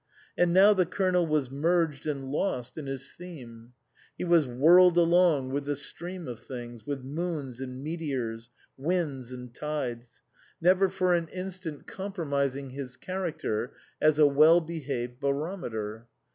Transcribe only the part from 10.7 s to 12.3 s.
for an instant com 12 INLAND